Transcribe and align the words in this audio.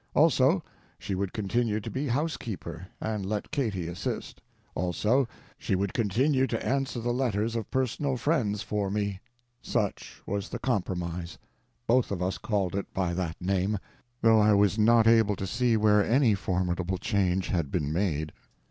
Also, 0.15 0.63
she 0.97 1.13
would 1.13 1.31
continue 1.31 1.79
to 1.79 1.91
be 1.91 2.07
housekeeper, 2.07 2.87
and 2.99 3.23
let 3.23 3.51
Katy 3.51 3.87
assist. 3.87 4.41
Also, 4.73 5.27
she 5.59 5.75
would 5.75 5.93
continue 5.93 6.47
to 6.47 6.65
answer 6.65 6.99
the 6.99 7.13
letters 7.13 7.55
of 7.55 7.69
personal 7.69 8.17
friends 8.17 8.63
for 8.63 8.89
me. 8.89 9.19
Such 9.61 10.23
was 10.25 10.49
the 10.49 10.57
compromise. 10.57 11.37
Both 11.85 12.09
of 12.09 12.19
us 12.19 12.39
called 12.39 12.73
it 12.75 12.91
by 12.95 13.13
that 13.13 13.39
name, 13.39 13.77
though 14.23 14.39
I 14.39 14.53
was 14.53 14.75
not 14.75 15.05
able 15.05 15.35
to 15.35 15.45
see 15.45 15.77
where 15.77 16.03
any 16.03 16.33
formidable 16.33 16.97
change 16.97 17.49
had 17.49 17.69
been 17.69 17.93
made. 17.93 18.31